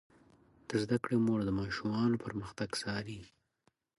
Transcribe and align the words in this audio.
د 0.67 0.69
زده 0.83 0.97
کړې 1.03 1.17
مور 1.25 1.39
د 1.45 1.49
ماشومانو 1.59 2.21
پرمختګ 2.25 2.69
څاري. 2.81 3.21